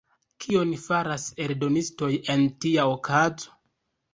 Kion 0.45 0.71
faras 0.85 1.27
eldonistoj 1.45 2.11
en 2.37 2.49
tia 2.65 2.89
okazo? 2.97 3.55